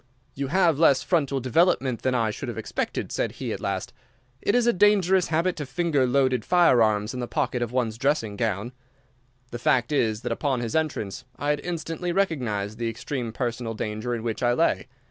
"'You 0.33 0.47
have 0.47 0.79
less 0.79 1.03
frontal 1.03 1.39
development 1.39 2.01
than 2.01 2.15
I 2.15 2.31
should 2.31 2.49
have 2.49 2.57
expected,' 2.57 3.11
said 3.11 3.33
he, 3.33 3.53
at 3.53 3.59
last. 3.61 3.93
'It 4.41 4.55
is 4.55 4.65
a 4.65 4.73
dangerous 4.73 5.27
habit 5.27 5.55
to 5.57 5.65
finger 5.67 6.07
loaded 6.07 6.43
firearms 6.43 7.13
in 7.13 7.19
the 7.19 7.27
pocket 7.27 7.61
of 7.61 7.71
one's 7.71 7.99
dressing 7.99 8.35
gown.' 8.35 8.71
"The 9.51 9.59
fact 9.59 9.91
is 9.91 10.21
that 10.23 10.31
upon 10.31 10.59
his 10.61 10.75
entrance 10.75 11.23
I 11.35 11.51
had 11.51 11.59
instantly 11.59 12.11
recognised 12.11 12.79
the 12.79 12.89
extreme 12.89 13.31
personal 13.31 13.75
danger 13.75 14.15
in 14.15 14.23
which 14.23 14.41
I 14.41 14.53
lay. 14.53 14.87